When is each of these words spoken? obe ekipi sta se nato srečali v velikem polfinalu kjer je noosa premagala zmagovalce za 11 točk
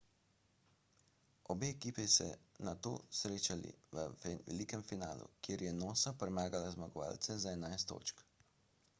obe 1.51 1.65
ekipi 1.75 2.03
sta 2.05 2.13
se 2.17 2.27
nato 2.67 2.91
srečali 3.19 3.69
v 3.97 4.01
velikem 4.47 4.81
polfinalu 4.85 5.27
kjer 5.47 5.65
je 5.67 5.75
noosa 5.83 6.13
premagala 6.23 6.73
zmagovalce 6.77 7.37
za 7.45 7.55
11 7.59 7.87
točk 7.93 8.25